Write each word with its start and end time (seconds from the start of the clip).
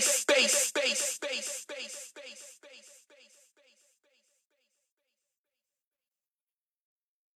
Space. 0.00 0.24
bass, 0.26 0.72
bass. 0.74 0.83